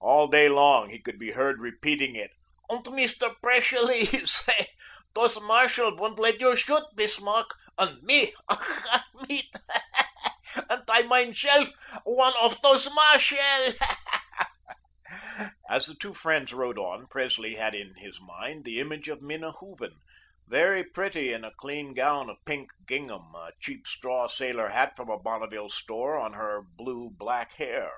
All 0.00 0.28
day 0.28 0.48
long, 0.48 0.88
he 0.88 0.98
could 0.98 1.18
be 1.18 1.32
heard 1.32 1.60
repeating 1.60 2.16
it. 2.16 2.30
"Und 2.70 2.86
Mist'r 2.86 3.34
Praicelie, 3.42 4.06
he 4.06 4.24
say, 4.24 4.68
'Dose 5.12 5.38
mairschell 5.42 5.94
woand 5.98 6.18
led 6.18 6.40
you 6.40 6.56
schoot, 6.56 6.84
Bismarck,' 6.96 7.54
und 7.76 8.02
ME, 8.02 8.32
ach 8.48 8.82
Gott, 8.82 9.28
ME, 9.28 9.50
aindt 10.70 10.88
I 10.88 11.02
mine 11.02 11.34
selluf 11.34 11.74
one 12.04 12.32
oaf 12.38 12.62
dose 12.62 12.88
mairschell?" 12.94 13.74
As 15.68 15.84
the 15.84 15.94
two 15.94 16.14
friends 16.14 16.54
rode 16.54 16.78
on, 16.78 17.06
Presley 17.08 17.56
had 17.56 17.74
in 17.74 17.94
his 17.96 18.18
mind 18.22 18.64
the 18.64 18.80
image 18.80 19.10
of 19.10 19.20
Minna 19.20 19.52
Hooven, 19.52 20.00
very 20.46 20.82
pretty 20.82 21.30
in 21.30 21.44
a 21.44 21.50
clean 21.58 21.92
gown 21.92 22.30
of 22.30 22.38
pink 22.46 22.70
gingham, 22.86 23.34
a 23.34 23.50
cheap 23.60 23.86
straw 23.86 24.28
sailor 24.28 24.68
hat 24.70 24.96
from 24.96 25.10
a 25.10 25.18
Bonneville 25.18 25.68
store 25.68 26.16
on 26.16 26.32
her 26.32 26.62
blue 26.62 27.10
black 27.12 27.56
hair. 27.56 27.92